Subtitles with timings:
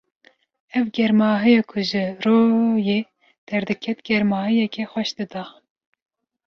[0.77, 2.99] Ew germahiya ku ji royê
[3.47, 5.43] derdiket, germahiyeke xweş dida.